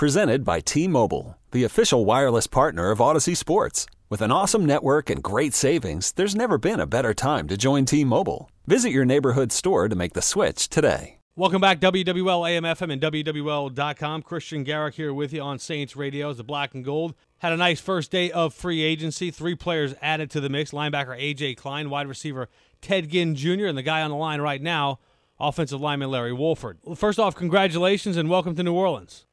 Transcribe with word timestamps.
Presented 0.00 0.46
by 0.46 0.60
T 0.60 0.88
Mobile, 0.88 1.36
the 1.50 1.64
official 1.64 2.06
wireless 2.06 2.46
partner 2.46 2.90
of 2.90 3.00
Audacy 3.00 3.36
Sports. 3.36 3.84
With 4.08 4.22
an 4.22 4.32
awesome 4.32 4.64
network 4.64 5.10
and 5.10 5.22
great 5.22 5.52
savings, 5.52 6.12
there's 6.12 6.34
never 6.34 6.56
been 6.56 6.80
a 6.80 6.86
better 6.86 7.12
time 7.12 7.46
to 7.48 7.58
join 7.58 7.84
T 7.84 8.02
Mobile. 8.02 8.50
Visit 8.66 8.92
your 8.92 9.04
neighborhood 9.04 9.52
store 9.52 9.90
to 9.90 9.94
make 9.94 10.14
the 10.14 10.22
switch 10.22 10.70
today. 10.70 11.18
Welcome 11.36 11.60
back, 11.60 11.80
WWL 11.80 12.48
AM 12.48 12.62
FM 12.62 12.94
and 12.94 13.02
WWL.com. 13.02 14.22
Christian 14.22 14.64
Garrick 14.64 14.94
here 14.94 15.12
with 15.12 15.34
you 15.34 15.42
on 15.42 15.58
Saints 15.58 15.94
Radio 15.94 16.30
as 16.30 16.38
the 16.38 16.44
black 16.44 16.72
and 16.72 16.82
gold. 16.82 17.14
Had 17.40 17.52
a 17.52 17.58
nice 17.58 17.78
first 17.78 18.10
day 18.10 18.30
of 18.30 18.54
free 18.54 18.80
agency. 18.80 19.30
Three 19.30 19.54
players 19.54 19.94
added 20.00 20.30
to 20.30 20.40
the 20.40 20.48
mix 20.48 20.70
linebacker 20.70 21.14
A.J. 21.18 21.56
Klein, 21.56 21.90
wide 21.90 22.08
receiver 22.08 22.48
Ted 22.80 23.10
Ginn 23.10 23.34
Jr., 23.34 23.66
and 23.66 23.76
the 23.76 23.82
guy 23.82 24.00
on 24.00 24.08
the 24.08 24.16
line 24.16 24.40
right 24.40 24.62
now, 24.62 24.98
offensive 25.38 25.82
lineman 25.82 26.10
Larry 26.10 26.32
Warford. 26.32 26.78
First 26.96 27.18
off, 27.18 27.34
congratulations 27.34 28.16
and 28.16 28.30
welcome 28.30 28.54
to 28.54 28.62
New 28.62 28.72
Orleans. 28.72 29.26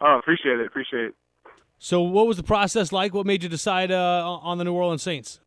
Oh, 0.00 0.18
appreciate 0.18 0.60
it. 0.60 0.66
Appreciate 0.66 1.06
it. 1.06 1.14
So, 1.78 2.00
what 2.02 2.26
was 2.26 2.36
the 2.36 2.42
process 2.42 2.92
like? 2.92 3.14
What 3.14 3.26
made 3.26 3.42
you 3.42 3.48
decide 3.48 3.90
uh, 3.90 4.38
on 4.42 4.58
the 4.58 4.64
New 4.64 4.72
Orleans 4.72 5.02
Saints? 5.02 5.40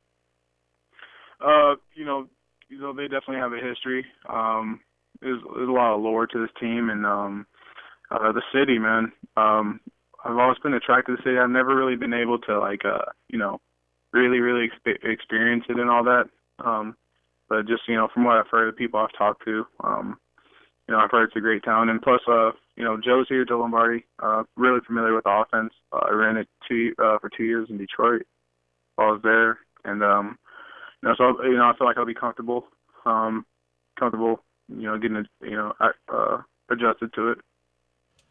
Uh, 1.41 1.75
you 1.95 2.05
know, 2.05 2.27
you 2.69 2.79
know, 2.79 2.93
they 2.93 3.03
definitely 3.03 3.37
have 3.37 3.53
a 3.53 3.59
history. 3.59 4.05
Um, 4.29 4.79
there's, 5.21 5.41
there's 5.55 5.69
a 5.69 5.71
lot 5.71 5.95
of 5.95 6.01
lore 6.01 6.27
to 6.27 6.39
this 6.39 6.51
team 6.59 6.89
and 6.89 7.05
um, 7.05 7.47
uh, 8.11 8.31
the 8.31 8.41
city, 8.53 8.77
man. 8.77 9.11
Um, 9.35 9.79
I've 10.23 10.37
always 10.37 10.57
been 10.59 10.73
attracted 10.73 11.17
to 11.17 11.17
the 11.17 11.23
city. 11.23 11.37
I've 11.37 11.49
never 11.49 11.75
really 11.75 11.95
been 11.95 12.13
able 12.13 12.39
to 12.39 12.59
like, 12.59 12.83
uh, 12.85 13.11
you 13.29 13.39
know, 13.39 13.61
really, 14.13 14.39
really 14.39 14.67
exp- 14.67 15.03
experience 15.03 15.63
it 15.69 15.79
and 15.79 15.89
all 15.89 16.03
that. 16.03 16.25
Um, 16.63 16.95
but 17.49 17.67
just 17.67 17.83
you 17.87 17.95
know, 17.95 18.09
from 18.13 18.25
what 18.25 18.37
I've 18.37 18.49
heard, 18.49 18.73
the 18.73 18.77
people 18.77 18.99
I've 18.99 19.17
talked 19.17 19.45
to, 19.45 19.65
um, 19.83 20.17
you 20.87 20.93
know, 20.93 20.99
I've 20.99 21.11
heard 21.11 21.25
it's 21.25 21.35
a 21.35 21.41
great 21.41 21.63
town. 21.63 21.89
And 21.89 22.01
plus, 22.01 22.21
uh, 22.27 22.51
you 22.77 22.83
know, 22.83 22.95
Joe's 23.03 23.25
here, 23.27 23.43
Joe 23.43 23.59
Lombardi, 23.59 24.05
uh, 24.21 24.43
really 24.55 24.79
familiar 24.85 25.15
with 25.15 25.23
the 25.23 25.31
offense. 25.31 25.73
Uh, 25.91 26.05
I 26.09 26.11
ran 26.11 26.37
it 26.37 26.47
two 26.67 26.93
uh, 26.99 27.17
for 27.19 27.29
two 27.35 27.43
years 27.43 27.67
in 27.69 27.77
Detroit 27.77 28.21
while 28.95 29.09
I 29.09 29.11
was 29.13 29.21
there, 29.23 29.59
and 29.83 30.03
um, 30.03 30.37
you 31.01 31.09
know, 31.09 31.15
so 31.17 31.43
you 31.43 31.57
know, 31.57 31.63
I 31.63 31.73
feel 31.77 31.87
like 31.87 31.97
I'll 31.97 32.05
be 32.05 32.13
comfortable, 32.13 32.65
um, 33.05 33.45
comfortable, 33.99 34.43
you 34.69 34.83
know, 34.83 34.97
getting 34.99 35.25
you 35.41 35.55
know, 35.55 35.73
uh, 35.79 36.37
adjusted 36.69 37.13
to 37.15 37.31
it. 37.31 37.39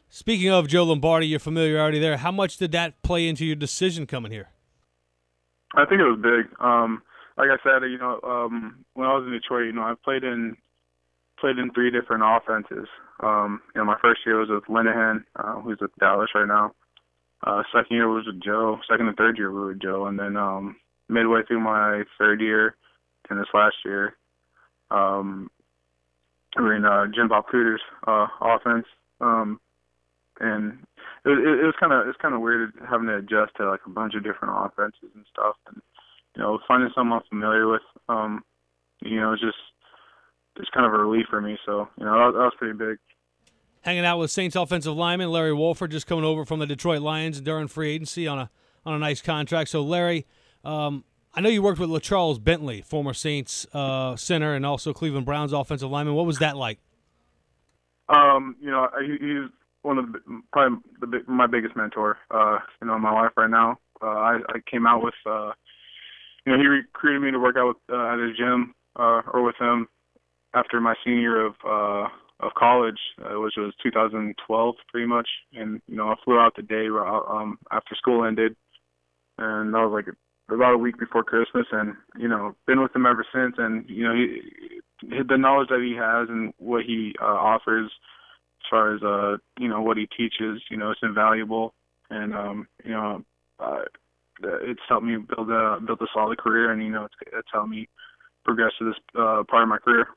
Speaking 0.08 0.50
of 0.50 0.68
Joe 0.68 0.84
Lombardi, 0.84 1.26
your 1.26 1.40
familiarity 1.40 1.98
there, 1.98 2.16
how 2.16 2.30
much 2.30 2.56
did 2.56 2.70
that 2.72 3.02
play 3.02 3.28
into 3.28 3.44
your 3.44 3.56
decision 3.56 4.06
coming 4.06 4.30
here? 4.30 4.50
I 5.74 5.84
think 5.84 6.00
it 6.00 6.04
was 6.04 6.20
big. 6.22 6.54
Um, 6.60 7.02
like 7.36 7.48
I 7.50 7.56
said, 7.64 7.82
you 7.90 7.98
know, 7.98 8.20
um, 8.22 8.84
when 8.94 9.08
I 9.08 9.14
was 9.14 9.24
in 9.26 9.32
Detroit, 9.32 9.66
you 9.66 9.72
know, 9.72 9.82
I 9.82 9.94
played 10.04 10.22
in 10.22 10.56
played 11.38 11.58
in 11.58 11.70
three 11.72 11.90
different 11.90 12.22
offenses. 12.24 12.88
Um, 13.20 13.60
you 13.74 13.80
know, 13.80 13.84
my 13.84 13.96
first 14.00 14.20
year 14.26 14.38
was 14.38 14.48
with 14.48 14.64
Linehan, 14.64 15.24
uh, 15.36 15.60
who's 15.60 15.78
with 15.80 15.90
Dallas 15.98 16.30
right 16.34 16.48
now. 16.48 16.72
Uh, 17.46 17.62
second 17.72 17.94
year 17.94 18.08
was 18.08 18.26
with 18.26 18.42
Joe. 18.42 18.78
Second 18.90 19.08
and 19.08 19.16
third 19.16 19.38
year 19.38 19.50
were 19.50 19.68
with 19.68 19.82
Joe, 19.82 20.06
and 20.06 20.18
then 20.18 20.36
um, 20.36 20.76
midway 21.08 21.42
through 21.46 21.60
my 21.60 22.02
third 22.18 22.40
year, 22.40 22.76
and 23.28 23.38
this 23.38 23.46
last 23.52 23.76
year, 23.84 24.16
um, 24.90 25.50
we're 26.56 26.76
in 26.76 26.84
uh, 26.84 27.06
Jim 27.14 27.28
Bob 27.28 27.44
Cooter's 27.50 27.82
uh, 28.06 28.26
offense. 28.40 28.86
Um, 29.20 29.60
and 30.40 30.78
it, 31.24 31.30
it, 31.30 31.60
it 31.60 31.64
was 31.64 31.74
kind 31.80 31.92
of 31.92 32.06
it's 32.08 32.20
kind 32.20 32.34
of 32.34 32.40
weird 32.40 32.72
having 32.88 33.06
to 33.08 33.16
adjust 33.16 33.56
to 33.56 33.68
like 33.68 33.80
a 33.86 33.90
bunch 33.90 34.14
of 34.14 34.24
different 34.24 34.54
offenses 34.56 35.10
and 35.14 35.24
stuff, 35.32 35.56
and 35.66 35.80
you 36.34 36.42
know 36.42 36.58
finding 36.66 36.90
someone 36.94 37.20
I'm 37.20 37.28
familiar 37.28 37.68
with, 37.68 37.82
um, 38.08 38.42
you 39.00 39.20
know, 39.20 39.32
it's 39.32 39.42
just 39.42 39.56
it's 40.58 40.70
kind 40.70 40.86
of 40.86 40.92
a 40.92 40.98
relief 40.98 41.26
for 41.28 41.40
me. 41.40 41.58
So 41.64 41.88
you 41.98 42.04
know 42.04 42.18
that, 42.18 42.38
that 42.38 42.44
was 42.44 42.52
pretty 42.58 42.76
big. 42.76 42.98
Hanging 43.82 44.04
out 44.04 44.18
with 44.18 44.30
Saints 44.30 44.56
offensive 44.56 44.96
lineman 44.96 45.30
Larry 45.30 45.52
Warford, 45.52 45.92
just 45.92 46.06
coming 46.06 46.24
over 46.24 46.44
from 46.44 46.58
the 46.58 46.66
Detroit 46.66 47.02
Lions 47.02 47.40
during 47.40 47.68
free 47.68 47.92
agency 47.92 48.26
on 48.26 48.38
a 48.38 48.50
on 48.84 48.94
a 48.94 48.98
nice 48.98 49.20
contract. 49.20 49.70
So 49.70 49.82
Larry, 49.82 50.26
um, 50.64 51.04
I 51.34 51.40
know 51.40 51.48
you 51.48 51.62
worked 51.62 51.78
with 51.78 51.90
LaCharles 51.90 52.42
Bentley, 52.42 52.80
former 52.82 53.12
Saints 53.12 53.66
uh, 53.74 54.16
center, 54.16 54.54
and 54.54 54.64
also 54.64 54.92
Cleveland 54.92 55.26
Browns 55.26 55.52
offensive 55.52 55.90
lineman. 55.90 56.14
What 56.14 56.26
was 56.26 56.38
that 56.38 56.56
like? 56.56 56.78
Um, 58.08 58.56
you 58.60 58.70
know, 58.70 58.88
he, 59.00 59.12
he's 59.20 59.50
one 59.82 59.98
of 59.98 60.12
the, 60.12 60.20
probably 60.52 60.78
the, 61.00 61.20
my 61.26 61.46
biggest 61.46 61.76
mentor. 61.76 62.18
Uh, 62.30 62.58
you 62.80 62.88
know, 62.88 62.96
in 62.96 63.02
my 63.02 63.12
life 63.12 63.32
right 63.36 63.50
now. 63.50 63.78
Uh, 64.02 64.06
I, 64.06 64.38
I 64.48 64.58
came 64.70 64.86
out 64.86 65.02
with, 65.02 65.14
uh, 65.24 65.52
you 66.44 66.52
know, 66.52 66.58
he 66.58 66.66
recruited 66.66 67.22
me 67.22 67.30
to 67.30 67.38
work 67.38 67.56
out 67.56 67.68
with 67.68 67.76
uh, 67.90 68.12
at 68.12 68.18
his 68.18 68.36
gym 68.36 68.74
uh, 68.96 69.22
or 69.32 69.42
with 69.42 69.56
him 69.58 69.88
after 70.54 70.80
my 70.80 70.94
senior 71.04 71.46
of 71.46 71.54
uh, 71.64 72.08
of 72.40 72.52
college, 72.54 72.98
uh, 73.24 73.40
which 73.40 73.54
was 73.56 73.72
2012, 73.82 74.74
pretty 74.90 75.06
much. 75.06 75.28
And 75.54 75.80
you 75.86 75.96
know, 75.96 76.08
I 76.08 76.14
flew 76.24 76.38
out 76.38 76.54
the 76.56 76.62
day 76.62 76.86
um, 76.88 77.58
after 77.70 77.94
school 77.94 78.24
ended, 78.24 78.56
and 79.38 79.72
that 79.72 79.78
was 79.78 79.92
like 79.92 80.14
about 80.54 80.74
a 80.74 80.78
week 80.78 80.98
before 80.98 81.24
Christmas. 81.24 81.66
And 81.72 81.94
you 82.18 82.28
know, 82.28 82.54
been 82.66 82.82
with 82.82 82.94
him 82.94 83.06
ever 83.06 83.24
since. 83.32 83.54
And 83.58 83.88
you 83.88 84.04
know, 84.04 84.14
he, 84.14 84.40
the 85.00 85.38
knowledge 85.38 85.68
that 85.68 85.82
he 85.82 85.96
has 85.96 86.28
and 86.28 86.52
what 86.58 86.84
he 86.84 87.14
uh, 87.20 87.24
offers 87.24 87.90
as 88.66 88.70
far 88.70 88.94
as 88.94 89.02
uh 89.02 89.36
you 89.58 89.68
know 89.68 89.80
what 89.80 89.96
he 89.96 90.06
teaches 90.06 90.62
you 90.70 90.76
know 90.76 90.90
it's 90.90 91.00
invaluable 91.02 91.74
and 92.10 92.34
um 92.34 92.66
you 92.84 92.90
know 92.90 93.22
uh 93.60 93.82
it's 94.42 94.80
helped 94.88 95.06
me 95.06 95.16
build 95.16 95.50
a 95.50 95.78
build 95.86 96.00
a 96.00 96.06
solid 96.12 96.38
career 96.38 96.72
and 96.72 96.82
you 96.82 96.90
know 96.90 97.04
it's 97.04 97.14
it's 97.32 97.48
helped 97.52 97.68
me 97.68 97.88
progress 98.44 98.72
to 98.78 98.86
this 98.86 98.94
uh 99.14 99.42
part 99.48 99.62
of 99.62 99.68
my 99.68 99.78
career 99.78 100.08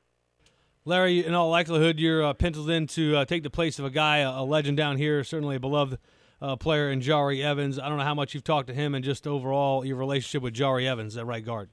Larry, 0.84 1.24
in 1.24 1.34
all 1.34 1.50
likelihood, 1.50 1.98
you're 1.98 2.24
uh, 2.24 2.32
penciled 2.32 2.70
in 2.70 2.86
to 2.88 3.18
uh, 3.18 3.24
take 3.24 3.42
the 3.42 3.50
place 3.50 3.78
of 3.78 3.84
a 3.84 3.90
guy, 3.90 4.18
a, 4.18 4.42
legend 4.42 4.76
down 4.76 4.96
here, 4.96 5.22
certainly 5.22 5.56
a 5.56 5.60
beloved 5.60 5.98
uh, 6.40 6.56
player 6.56 6.90
in 6.90 7.00
Jahri 7.00 7.44
Evans. 7.44 7.78
I 7.78 7.88
don't 7.88 7.98
know 7.98 8.04
how 8.04 8.14
much 8.14 8.32
you've 8.32 8.44
talked 8.44 8.68
to 8.68 8.74
him 8.74 8.94
and 8.94 9.04
just 9.04 9.26
overall 9.26 9.84
your 9.84 9.96
relationship 9.96 10.42
with 10.42 10.54
Jahri 10.54 10.86
Evans 10.86 11.16
at 11.16 11.26
right 11.26 11.44
guard. 11.44 11.68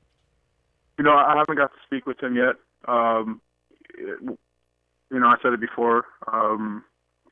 You 0.98 1.06
know, 1.06 1.14
I 1.14 1.36
haven't 1.38 1.56
got 1.56 1.72
to 1.72 1.80
speak 1.86 2.06
with 2.06 2.22
him 2.22 2.36
yet. 2.36 2.56
Um, 2.88 3.42
you 3.98 4.38
know, 5.12 5.28
I 5.28 5.36
said 5.42 5.54
it 5.54 5.62
before. 5.62 6.06
Um, 6.32 6.84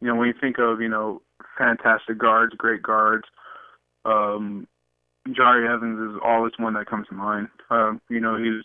you 0.02 0.08
know, 0.08 0.16
when 0.16 0.28
you 0.28 0.34
think 0.40 0.60
of 0.60 0.82
you 0.82 0.88
know 0.90 1.22
fantastic 1.58 2.18
guards, 2.18 2.54
great 2.56 2.82
guards, 2.82 3.26
um, 4.06 4.68
Jahri 5.28 5.70
Evans 5.70 6.12
is 6.12 6.22
always 6.24 6.54
one 6.58 6.76
that 6.76 6.86
comes 6.86 7.08
to 7.08 7.16
mind. 7.16 7.50
Um, 7.70 8.02
you 8.10 8.20
know, 8.20 8.38
he's 8.38 8.64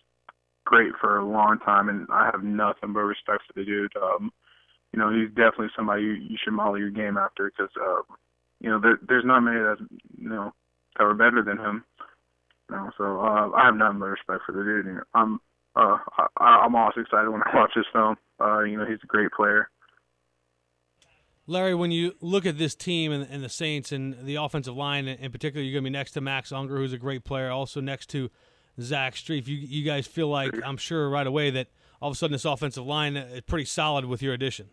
great 0.70 0.92
for 1.00 1.18
a 1.18 1.26
long 1.26 1.58
time, 1.58 1.88
and 1.88 2.06
I 2.10 2.30
have 2.32 2.44
nothing 2.44 2.92
but 2.92 3.00
respect 3.00 3.42
for 3.46 3.52
the 3.56 3.64
dude. 3.64 3.92
Um, 4.00 4.30
you 4.92 4.98
know, 4.98 5.10
he's 5.10 5.28
definitely 5.30 5.74
somebody 5.76 6.02
you, 6.02 6.12
you 6.12 6.36
should 6.42 6.52
model 6.52 6.78
your 6.78 6.90
game 6.90 7.18
after 7.18 7.50
because, 7.50 7.72
uh, 7.76 8.02
you 8.60 8.70
know, 8.70 8.80
there, 8.80 8.98
there's 9.06 9.24
not 9.24 9.40
many 9.40 9.58
that 9.58 9.78
you 10.16 10.28
know 10.28 10.52
that 10.96 11.04
are 11.04 11.14
better 11.14 11.42
than 11.42 11.58
him. 11.58 11.84
You 12.68 12.76
know, 12.76 12.90
so 12.96 13.04
uh, 13.20 13.50
I 13.50 13.64
have 13.66 13.74
nothing 13.74 13.98
but 13.98 14.06
respect 14.06 14.42
for 14.46 14.52
the 14.52 14.62
dude. 14.62 14.86
Know, 14.86 15.02
I'm 15.12 15.40
uh, 15.74 15.98
I, 16.38 16.62
I'm 16.64 16.74
always 16.76 16.94
excited 16.96 17.30
when 17.30 17.42
I 17.42 17.50
watch 17.54 17.72
this 17.74 17.86
film. 17.92 18.16
Uh, 18.40 18.60
you 18.60 18.76
know, 18.76 18.86
he's 18.86 19.02
a 19.02 19.06
great 19.06 19.32
player. 19.32 19.68
Larry, 21.46 21.74
when 21.74 21.90
you 21.90 22.14
look 22.20 22.46
at 22.46 22.58
this 22.58 22.76
team 22.76 23.10
and, 23.10 23.26
and 23.28 23.42
the 23.42 23.48
Saints 23.48 23.90
and 23.90 24.24
the 24.24 24.36
offensive 24.36 24.76
line 24.76 25.08
in 25.08 25.32
particular, 25.32 25.64
you're 25.64 25.72
going 25.72 25.82
to 25.82 25.90
be 25.90 25.98
next 25.98 26.12
to 26.12 26.20
Max 26.20 26.52
Unger, 26.52 26.76
who's 26.76 26.92
a 26.92 26.98
great 26.98 27.24
player, 27.24 27.50
also 27.50 27.80
next 27.80 28.06
to 28.10 28.30
Zach 28.82 29.14
Strief. 29.14 29.46
You, 29.46 29.56
you 29.56 29.84
guys 29.84 30.06
feel 30.06 30.28
like, 30.28 30.52
I'm 30.64 30.76
sure 30.76 31.08
right 31.08 31.26
away, 31.26 31.50
that 31.50 31.68
all 32.00 32.10
of 32.10 32.14
a 32.14 32.18
sudden 32.18 32.32
this 32.32 32.44
offensive 32.44 32.86
line 32.86 33.16
is 33.16 33.42
pretty 33.42 33.64
solid 33.64 34.04
with 34.04 34.22
your 34.22 34.34
addition. 34.34 34.68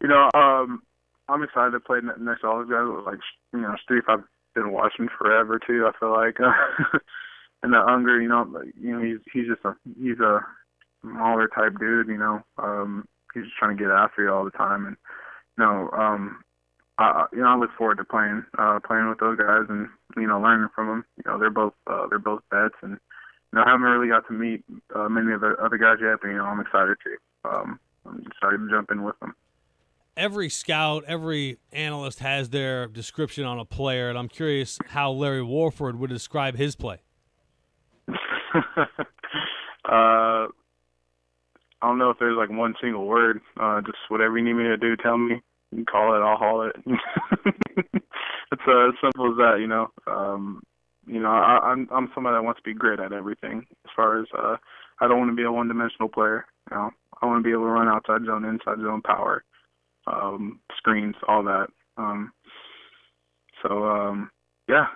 You 0.00 0.08
know, 0.08 0.30
um, 0.34 0.82
I'm 1.28 1.42
excited 1.42 1.72
to 1.72 1.80
play 1.80 2.00
next 2.18 2.42
to 2.42 2.48
all 2.48 2.60
these 2.60 2.70
guys. 2.70 2.86
Like, 3.06 3.18
you 3.52 3.60
know, 3.60 3.74
Strief, 3.88 4.02
I've 4.08 4.24
been 4.54 4.72
watching 4.72 5.08
forever, 5.18 5.58
too, 5.58 5.88
I 5.88 5.98
feel 5.98 6.12
like. 6.12 6.36
and 7.62 7.72
the 7.72 7.78
Unger, 7.78 8.20
you 8.20 8.28
know, 8.28 8.46
you 8.78 8.92
know, 8.92 9.02
he's 9.02 9.18
he's 9.32 9.46
just 9.46 9.64
a 9.64 9.74
he's 9.98 10.20
a 10.20 10.40
smaller 11.00 11.48
type 11.48 11.78
dude, 11.80 12.08
you 12.08 12.18
know. 12.18 12.42
Um, 12.58 13.06
he's 13.32 13.44
just 13.44 13.56
trying 13.56 13.76
to 13.76 13.82
get 13.82 13.90
after 13.90 14.22
you 14.22 14.30
all 14.30 14.44
the 14.44 14.50
time, 14.50 14.86
and 14.86 14.96
you 15.56 15.64
know, 15.64 15.90
um, 15.96 16.42
I 16.98 17.26
you 17.32 17.40
know 17.40 17.48
I 17.48 17.56
look 17.56 17.70
forward 17.76 17.98
to 17.98 18.04
playing 18.04 18.44
uh, 18.58 18.80
playing 18.86 19.08
with 19.08 19.18
those 19.18 19.38
guys 19.38 19.66
and 19.68 19.88
you 20.16 20.26
know 20.26 20.40
learning 20.40 20.68
from 20.74 20.86
them. 20.88 21.04
You 21.18 21.30
know, 21.30 21.38
they're 21.38 21.50
both 21.50 21.74
uh, 21.86 22.06
they're 22.08 22.18
both 22.18 22.42
vets, 22.52 22.74
and 22.82 22.92
you 22.92 23.58
know 23.58 23.64
I 23.66 23.70
haven't 23.70 23.86
really 23.86 24.08
got 24.08 24.26
to 24.28 24.32
meet 24.32 24.64
uh, 24.94 25.08
many 25.08 25.32
of 25.32 25.40
the 25.40 25.56
other 25.62 25.78
guys 25.78 25.98
yet, 26.00 26.18
but 26.22 26.28
you 26.28 26.36
know 26.36 26.44
I'm 26.44 26.60
excited 26.60 26.96
to. 27.04 27.48
Um, 27.50 27.80
I'm 28.06 28.18
excited 28.26 28.58
to 28.58 28.70
jump 28.70 28.90
in 28.90 29.02
with 29.02 29.18
them 29.20 29.34
every 30.16 30.48
scout, 30.48 31.04
every 31.06 31.58
analyst 31.72 32.20
has 32.20 32.50
their 32.50 32.86
description 32.86 33.44
on 33.44 33.58
a 33.58 33.64
player, 33.64 34.08
and 34.08 34.18
I'm 34.18 34.28
curious 34.28 34.78
how 34.88 35.10
Larry 35.10 35.42
Warford 35.42 35.98
would 35.98 36.10
describe 36.10 36.56
his 36.56 36.76
play. 36.76 36.98
uh, 38.08 38.14
I 39.84 40.48
don't 41.82 41.98
know 41.98 42.10
if 42.10 42.18
there's 42.18 42.36
like 42.36 42.50
one 42.50 42.74
single 42.80 43.06
word. 43.06 43.40
Uh, 43.58 43.80
just 43.80 43.98
whatever 44.08 44.38
you 44.38 44.44
need 44.44 44.54
me 44.54 44.64
to 44.64 44.76
do, 44.76 44.96
tell 44.96 45.18
me. 45.18 45.42
You 45.74 45.84
call 45.84 46.14
it, 46.14 46.24
I'll 46.24 46.36
haul 46.36 46.62
it. 46.62 46.76
it's 48.52 48.62
uh, 48.66 48.88
as 48.88 48.94
simple 49.02 49.30
as 49.30 49.36
that, 49.38 49.56
you 49.60 49.66
know. 49.66 49.90
Um, 50.06 50.62
you 51.06 51.20
know, 51.20 51.30
I, 51.30 51.58
I'm 51.62 51.88
I'm 51.92 52.10
somebody 52.14 52.36
that 52.36 52.44
wants 52.44 52.60
to 52.60 52.64
be 52.64 52.74
great 52.74 53.00
at 53.00 53.12
everything. 53.12 53.66
As 53.84 53.90
far 53.94 54.20
as 54.20 54.26
uh, 54.36 54.56
I 55.00 55.08
don't 55.08 55.18
want 55.18 55.30
to 55.30 55.36
be 55.36 55.42
a 55.42 55.52
one-dimensional 55.52 56.08
player. 56.08 56.46
You 56.70 56.76
know, 56.76 56.90
I 57.20 57.26
want 57.26 57.40
to 57.40 57.42
be 57.46 57.52
able 57.52 57.64
to 57.64 57.70
run 57.70 57.88
outside 57.88 58.24
zone, 58.24 58.44
inside 58.44 58.78
zone, 58.78 59.02
power, 59.02 59.44
um, 60.06 60.60
screens, 60.76 61.16
all 61.26 61.42
that. 61.44 61.66
Um, 61.96 62.32
so 63.62 63.84
um, 63.84 64.30
yeah. 64.68 64.86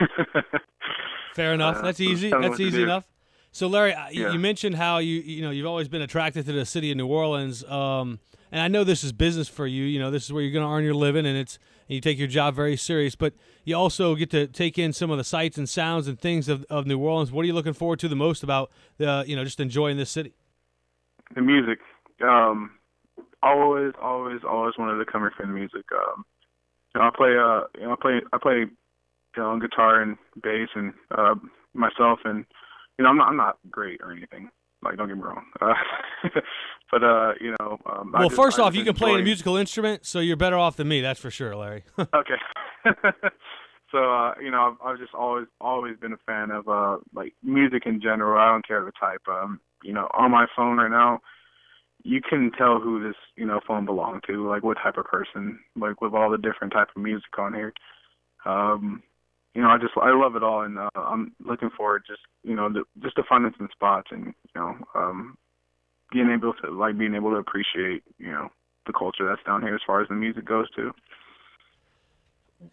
Fair 1.34 1.54
enough. 1.54 1.78
Uh, 1.78 1.82
That's 1.82 2.00
easy. 2.00 2.30
That's 2.30 2.60
easy 2.60 2.82
enough. 2.82 3.06
So 3.52 3.66
Larry, 3.66 3.94
yeah. 4.12 4.32
you 4.32 4.38
mentioned 4.38 4.76
how 4.76 4.98
you 4.98 5.20
you 5.20 5.42
know 5.42 5.50
you've 5.50 5.66
always 5.66 5.88
been 5.88 6.02
attracted 6.02 6.46
to 6.46 6.52
the 6.52 6.64
city 6.64 6.90
of 6.90 6.96
New 6.96 7.06
Orleans, 7.06 7.62
um, 7.64 8.18
and 8.52 8.60
I 8.60 8.68
know 8.68 8.84
this 8.84 9.02
is 9.02 9.12
business 9.12 9.48
for 9.48 9.66
you. 9.66 9.84
You 9.84 9.98
know 9.98 10.10
this 10.10 10.24
is 10.24 10.32
where 10.32 10.42
you're 10.42 10.52
going 10.52 10.64
to 10.64 10.70
earn 10.70 10.84
your 10.84 10.94
living, 10.94 11.26
and 11.26 11.36
it's 11.36 11.58
and 11.88 11.94
you 11.94 12.00
take 12.00 12.18
your 12.18 12.28
job 12.28 12.54
very 12.54 12.76
serious. 12.76 13.16
But 13.16 13.32
you 13.64 13.74
also 13.74 14.14
get 14.14 14.30
to 14.30 14.46
take 14.46 14.78
in 14.78 14.92
some 14.92 15.10
of 15.10 15.18
the 15.18 15.24
sights 15.24 15.56
and 15.56 15.68
sounds 15.68 16.06
and 16.06 16.20
things 16.20 16.48
of, 16.48 16.64
of 16.68 16.86
New 16.86 16.98
Orleans. 16.98 17.32
What 17.32 17.42
are 17.42 17.46
you 17.46 17.54
looking 17.54 17.72
forward 17.72 17.98
to 18.00 18.08
the 18.08 18.16
most 18.16 18.42
about 18.42 18.70
the 18.98 19.24
you 19.26 19.34
know 19.34 19.44
just 19.44 19.58
enjoying 19.58 19.96
this 19.96 20.10
city? 20.10 20.34
The 21.34 21.40
music. 21.40 21.78
Um, 22.22 22.72
always, 23.42 23.94
always, 24.00 24.40
always 24.46 24.74
wanted 24.78 25.02
to 25.02 25.10
come 25.10 25.22
here 25.22 25.32
for 25.36 25.46
the 25.46 25.52
music. 25.52 25.86
Um, 25.90 26.24
you 26.94 27.00
know, 27.00 27.06
I 27.06 27.10
play 27.16 27.30
uh, 27.30 27.62
you 27.80 27.86
know, 27.86 27.92
I 27.92 27.96
play 28.00 28.20
I 28.34 28.38
play 28.38 28.58
you 28.58 29.42
know 29.42 29.48
on 29.48 29.60
guitar 29.60 30.02
and 30.02 30.18
bass 30.42 30.68
and 30.74 30.92
uh, 31.16 31.34
myself 31.72 32.20
and 32.26 32.44
you 32.98 33.04
know, 33.04 33.10
I'm 33.10 33.16
not 33.16 33.28
I'm 33.28 33.36
not 33.36 33.58
great 33.70 34.00
or 34.02 34.12
anything. 34.12 34.50
Like, 34.82 34.96
don't 34.96 35.08
get 35.08 35.16
me 35.16 35.22
wrong. 35.22 35.44
Uh, 35.60 35.74
but 36.92 37.02
uh, 37.02 37.32
you 37.40 37.54
know, 37.58 37.78
um, 37.86 38.12
well, 38.12 38.28
just, 38.28 38.36
first 38.36 38.58
off, 38.60 38.74
you 38.74 38.84
can 38.84 38.92
play 38.92 39.18
a 39.18 39.22
musical 39.22 39.56
instrument, 39.56 40.04
so 40.04 40.20
you're 40.20 40.36
better 40.36 40.58
off 40.58 40.76
than 40.76 40.88
me. 40.88 41.00
That's 41.00 41.18
for 41.18 41.30
sure, 41.30 41.56
Larry. 41.56 41.84
okay. 41.98 42.34
so 43.90 43.98
uh, 43.98 44.34
you 44.40 44.50
know, 44.50 44.76
I've, 44.82 44.86
I've 44.86 44.98
just 44.98 45.14
always 45.14 45.46
always 45.58 45.96
been 45.96 46.12
a 46.12 46.18
fan 46.26 46.50
of 46.50 46.68
uh 46.68 46.98
like 47.14 47.32
music 47.42 47.84
in 47.86 48.02
general. 48.02 48.38
I 48.38 48.52
don't 48.52 48.68
care 48.68 48.84
the 48.84 48.92
type. 49.00 49.22
Um, 49.26 49.58
you 49.82 49.94
know, 49.94 50.06
on 50.12 50.30
my 50.30 50.46
phone 50.54 50.76
right 50.76 50.90
now, 50.90 51.20
you 52.04 52.20
can 52.20 52.52
tell 52.58 52.78
who 52.78 53.02
this 53.02 53.16
you 53.36 53.46
know 53.46 53.60
phone 53.66 53.86
belonged 53.86 54.24
to, 54.26 54.46
like 54.46 54.62
what 54.62 54.76
type 54.76 54.98
of 54.98 55.06
person, 55.06 55.60
like 55.74 56.02
with 56.02 56.12
all 56.12 56.30
the 56.30 56.36
different 56.36 56.74
type 56.74 56.88
of 56.94 57.02
music 57.02 57.38
on 57.38 57.54
here. 57.54 57.72
Um, 58.44 59.02
you 59.54 59.62
know, 59.62 59.68
I 59.68 59.78
just 59.78 59.94
I 59.96 60.12
love 60.14 60.36
it 60.36 60.42
all, 60.42 60.60
and 60.60 60.78
uh, 60.78 60.90
I'm 60.94 61.32
looking 61.42 61.70
forward 61.74 62.02
just 62.06 62.20
you 62.42 62.54
know 62.54 62.68
to, 62.68 62.84
just 63.02 63.16
to 63.16 63.22
finding 63.26 63.54
some 63.56 63.70
spots 63.72 64.08
and 64.10 64.26
you 64.26 64.60
know 64.60 64.74
um, 64.94 65.38
being 66.12 66.30
able 66.30 66.52
to 66.54 66.70
like 66.70 66.98
being 66.98 67.14
able 67.14 67.30
to 67.30 67.36
appreciate 67.36 68.02
you 68.18 68.30
know 68.30 68.48
the 68.86 68.92
culture 68.92 69.26
that's 69.26 69.42
down 69.44 69.62
here 69.62 69.74
as 69.74 69.80
far 69.86 70.02
as 70.02 70.08
the 70.08 70.14
music 70.14 70.44
goes 70.44 70.70
too. 70.74 70.92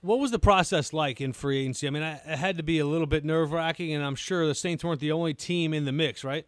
What 0.02 0.20
was 0.20 0.30
the 0.30 0.40
process 0.40 0.94
like 0.94 1.20
in 1.20 1.34
free 1.34 1.62
agency? 1.62 1.88
I 1.88 1.90
mean, 1.90 2.04
it 2.04 2.22
had 2.26 2.58
to 2.58 2.64
be 2.64 2.78
a 2.78 2.86
little 2.86 3.08
bit 3.08 3.26
nerve 3.26 3.52
wracking, 3.52 3.92
and 3.92 4.04
I'm 4.04 4.16
sure 4.16 4.46
the 4.46 4.54
Saints 4.54 4.84
weren't 4.84 5.00
the 5.00 5.12
only 5.12 5.34
team 5.34 5.74
in 5.74 5.86
the 5.86 5.92
mix, 5.92 6.24
right? 6.24 6.46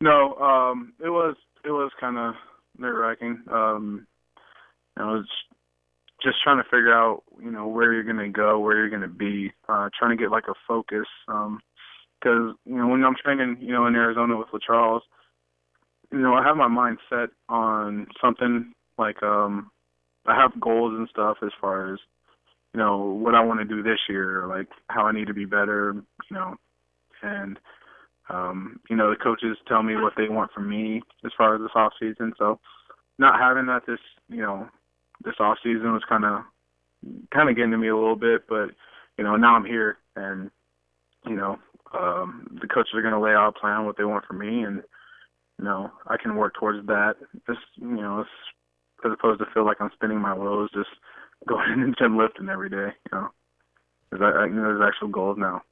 No, 0.00 0.34
um, 0.36 0.94
it 1.04 1.10
was 1.10 1.36
it 1.64 1.70
was 1.70 1.90
kind 2.00 2.16
of 2.16 2.34
nerve 2.78 2.96
wracking. 2.96 3.42
Um, 3.52 4.06
you 4.96 5.04
know, 5.04 5.14
it 5.14 5.18
was 5.18 5.28
just 6.22 6.42
trying 6.42 6.56
to 6.56 6.64
figure 6.64 6.92
out, 6.92 7.22
you 7.42 7.50
know, 7.50 7.66
where 7.66 7.92
you're 7.92 8.04
gonna 8.04 8.30
go, 8.30 8.58
where 8.58 8.76
you're 8.76 8.90
gonna 8.90 9.06
be, 9.06 9.52
uh, 9.68 9.90
trying 9.98 10.16
to 10.16 10.22
get 10.22 10.30
like 10.30 10.48
a 10.48 10.54
focus. 10.66 11.06
Um, 11.28 11.60
because 12.20 12.54
you 12.64 12.76
know 12.76 12.88
when 12.88 13.04
I'm 13.04 13.14
training, 13.22 13.58
you 13.60 13.72
know, 13.72 13.86
in 13.86 13.94
Arizona 13.94 14.36
with 14.36 14.48
LaCharles, 14.48 15.00
you 16.12 16.18
know, 16.18 16.34
I 16.34 16.42
have 16.42 16.56
my 16.56 16.68
mind 16.68 16.98
set 17.08 17.30
on 17.48 18.06
something 18.20 18.72
like 18.98 19.22
um, 19.22 19.70
I 20.26 20.34
have 20.34 20.60
goals 20.60 20.94
and 20.96 21.08
stuff 21.08 21.38
as 21.42 21.50
far 21.60 21.92
as 21.92 21.98
you 22.74 22.80
know 22.80 22.98
what 22.98 23.34
I 23.34 23.44
want 23.44 23.60
to 23.60 23.64
do 23.64 23.82
this 23.82 23.98
year, 24.08 24.46
like 24.46 24.68
how 24.88 25.06
I 25.06 25.12
need 25.12 25.26
to 25.28 25.34
be 25.34 25.44
better, 25.44 25.94
you 26.30 26.36
know, 26.36 26.56
and 27.22 27.58
um, 28.30 28.80
you 28.88 28.96
know 28.96 29.10
the 29.10 29.16
coaches 29.16 29.56
tell 29.66 29.82
me 29.82 29.96
what 29.96 30.14
they 30.16 30.28
want 30.28 30.52
from 30.52 30.68
me 30.68 31.02
as 31.24 31.32
far 31.36 31.54
as 31.54 31.60
this 31.60 31.70
off 31.74 31.92
season. 32.00 32.32
So 32.38 32.58
not 33.18 33.38
having 33.38 33.66
that 33.66 33.86
this 33.86 34.00
you 34.28 34.42
know 34.42 34.68
this 35.24 35.34
off 35.40 35.58
season 35.62 35.92
was 35.92 36.02
kind 36.08 36.24
of 36.24 36.42
kind 37.32 37.48
of 37.48 37.56
getting 37.56 37.70
to 37.72 37.78
me 37.78 37.88
a 37.88 37.96
little 37.96 38.16
bit, 38.16 38.46
but 38.48 38.70
you 39.16 39.24
know 39.24 39.36
now 39.36 39.56
I'm 39.56 39.64
here 39.64 39.98
and 40.16 40.50
you 41.26 41.36
know 41.36 41.58
um, 41.98 42.58
the 42.60 42.68
coaches 42.68 42.92
are 42.94 43.02
going 43.02 43.14
to 43.14 43.20
lay 43.20 43.32
out 43.32 43.48
a 43.56 43.58
plan 43.58 43.86
what 43.86 43.96
they 43.96 44.04
want 44.04 44.26
from 44.26 44.38
me, 44.38 44.62
and 44.62 44.82
you 45.58 45.64
know 45.64 45.90
I 46.06 46.16
can 46.16 46.36
work 46.36 46.54
towards 46.54 46.86
that. 46.86 47.14
Just 47.46 47.60
you 47.76 47.88
know 47.88 48.24
as 49.04 49.12
opposed 49.12 49.40
to 49.40 49.46
feel 49.52 49.64
like 49.64 49.78
I'm 49.80 49.90
spinning 49.94 50.20
my 50.20 50.34
wheels, 50.34 50.70
just 50.74 50.90
going 51.48 51.72
in 51.72 51.90
the 51.90 51.96
gym 51.98 52.16
lifting 52.16 52.48
every 52.48 52.70
day. 52.70 52.88
You 53.12 53.12
know, 53.12 53.28
there's, 54.10 54.22
I, 54.22 54.46
you 54.46 54.54
know, 54.54 54.62
there's 54.62 54.82
actual 54.86 55.08
goals 55.08 55.36
now. 55.38 55.62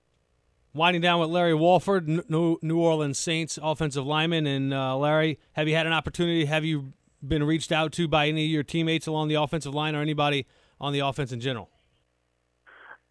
Winding 0.74 1.00
down 1.00 1.20
with 1.20 1.30
Larry 1.30 1.54
Warford, 1.54 2.06
New 2.06 2.78
Orleans 2.78 3.18
Saints 3.18 3.58
offensive 3.62 4.06
lineman, 4.06 4.46
and 4.46 4.74
uh, 4.74 4.94
Larry, 4.96 5.38
have 5.52 5.68
you 5.68 5.74
had 5.74 5.86
an 5.86 5.94
opportunity? 5.94 6.44
Have 6.44 6.66
you 6.66 6.92
been 7.26 7.44
reached 7.44 7.72
out 7.72 7.92
to 7.92 8.06
by 8.06 8.28
any 8.28 8.44
of 8.44 8.50
your 8.50 8.62
teammates 8.62 9.06
along 9.06 9.28
the 9.28 9.36
offensive 9.36 9.74
line 9.74 9.94
or 9.94 10.02
anybody 10.02 10.46
on 10.78 10.92
the 10.92 10.98
offense 10.98 11.32
in 11.32 11.40
general? 11.40 11.70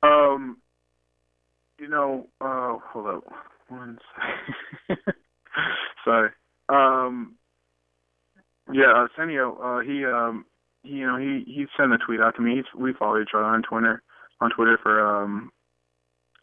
Um, 0.04 0.58
you 1.80 1.88
know, 1.88 2.28
uh, 2.40 2.76
hold 2.92 3.08
up 3.08 3.24
one 3.68 3.98
second. 4.88 5.16
Sorry. 6.04 6.30
Um, 6.70 7.36
yeah, 8.72 9.05
Arsenio, 9.18 9.58
uh, 9.62 9.80
he, 9.80 10.06
um, 10.06 10.46
he, 10.84 10.98
you 10.98 11.08
know, 11.08 11.18
he 11.18 11.44
he 11.46 11.66
sent 11.78 11.94
a 11.94 11.98
tweet 11.98 12.22
out 12.22 12.36
to 12.36 12.42
me. 12.42 12.58
He's, 12.58 12.66
we 12.80 12.94
follow 12.94 13.22
each 13.22 13.34
other 13.34 13.44
on 13.44 13.64
Twitter, 13.64 14.02
on 14.42 14.52
Twitter 14.52 14.78
for 14.82 15.06
um 15.06 15.52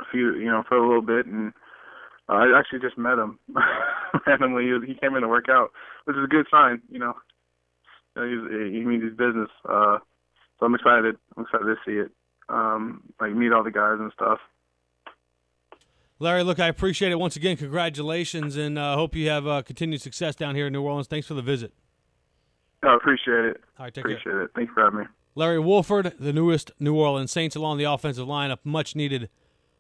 a 0.01 0.05
few, 0.11 0.35
you 0.35 0.51
know, 0.51 0.63
for 0.69 0.77
a 0.77 0.87
little 0.87 1.03
bit, 1.03 1.27
and 1.27 1.53
uh, 2.29 2.33
I 2.33 2.59
actually 2.59 2.81
just 2.81 2.99
met 2.99 3.19
him 3.19 3.39
randomly. 4.27 4.65
He, 4.65 4.93
he 4.93 4.99
came 4.99 5.15
in 5.15 5.23
to 5.23 5.29
work 5.29 5.49
out, 5.49 5.71
which 6.05 6.17
is 6.17 6.25
a 6.25 6.29
good 6.29 6.47
sign, 6.51 6.83
you 6.91 6.99
know 6.99 7.15
know, 8.17 8.29
he's, 8.29 8.73
he 8.73 8.81
means 8.85 9.03
his 9.03 9.13
business. 9.13 9.49
Uh, 9.69 9.99
so 10.59 10.67
I'm 10.67 10.75
excited. 10.75 11.17
I'm 11.37 11.45
excited 11.45 11.65
to 11.65 11.77
see 11.85 11.93
it. 11.93 12.11
Um, 12.49 13.03
like 13.21 13.33
meet 13.33 13.53
all 13.53 13.65
the 13.65 13.71
guys 13.71 13.97
and 13.99 14.13
stuff. 14.13 14.39
Larry, 16.19 16.45
look, 16.45 16.61
I 16.61 16.69
appreciate 16.69 17.11
it 17.11 17.19
once 17.19 17.35
again. 17.35 17.57
Congratulations, 17.57 18.57
and 18.57 18.79
I 18.79 18.93
uh, 18.93 18.97
hope 18.97 19.17
you 19.17 19.29
have 19.29 19.47
uh, 19.47 19.63
continued 19.63 20.03
success 20.03 20.37
down 20.37 20.55
here 20.55 20.69
in 20.69 20.73
New 20.73 20.83
Orleans. 20.83 21.09
Thanks 21.09 21.27
for 21.27 21.35
the 21.35 21.43
visit. 21.43 21.73
I 22.83 22.95
appreciate 22.95 23.45
it. 23.45 23.61
All 23.79 23.87
right, 23.87 23.95
take 23.95 24.05
appreciate 24.05 24.25
care. 24.25 24.43
it. 24.43 24.51
Thanks 24.55 24.73
for 24.75 24.85
having 24.85 25.01
me. 25.01 25.07
Larry 25.35 25.59
Warford, 25.59 26.15
the 26.19 26.33
newest 26.33 26.73
New 26.79 26.95
Orleans 26.95 27.33
Saints 27.33 27.57
along 27.57 27.79
the 27.79 27.85
offensive 27.85 28.29
line, 28.29 28.51
a 28.51 28.59
much 28.65 28.95
needed 28.95 29.31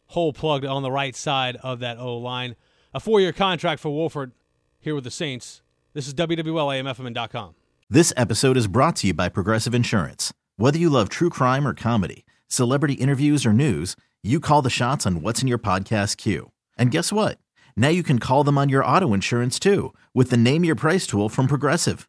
hole 0.06 0.32
plugged 0.32 0.64
on 0.64 0.82
the 0.82 0.90
right 0.90 1.14
side 1.14 1.56
of 1.56 1.80
that 1.80 1.98
O 1.98 2.16
line. 2.16 2.56
A 2.94 3.00
four 3.00 3.20
year 3.20 3.32
contract 3.32 3.80
for 3.80 3.90
Warford 3.90 4.32
here 4.78 4.94
with 4.94 5.04
the 5.04 5.10
Saints. 5.10 5.62
This 5.94 6.06
is 6.06 6.14
WWLAMFM.com. 6.14 7.54
This 7.90 8.12
episode 8.16 8.56
is 8.56 8.66
brought 8.66 8.96
to 8.96 9.08
you 9.08 9.14
by 9.14 9.28
Progressive 9.28 9.74
Insurance. 9.74 10.32
Whether 10.56 10.78
you 10.78 10.88
love 10.88 11.08
true 11.08 11.28
crime 11.28 11.66
or 11.66 11.74
comedy, 11.74 12.24
celebrity 12.48 12.94
interviews 12.94 13.44
or 13.44 13.52
news, 13.52 13.96
you 14.22 14.40
call 14.40 14.62
the 14.62 14.70
shots 14.70 15.06
on 15.06 15.20
what's 15.20 15.42
in 15.42 15.48
your 15.48 15.58
podcast 15.58 16.16
queue. 16.16 16.52
And 16.78 16.90
guess 16.90 17.12
what? 17.12 17.38
Now 17.76 17.88
you 17.88 18.02
can 18.02 18.18
call 18.18 18.44
them 18.44 18.56
on 18.56 18.68
your 18.68 18.84
auto 18.84 19.12
insurance 19.12 19.58
too 19.58 19.92
with 20.14 20.30
the 20.30 20.36
Name 20.36 20.64
Your 20.64 20.74
Price 20.74 21.06
tool 21.06 21.28
from 21.28 21.46
Progressive. 21.46 22.08